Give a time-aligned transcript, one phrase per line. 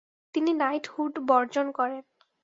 [0.35, 2.03] তিনি নাইটহুড বর্জন করেন।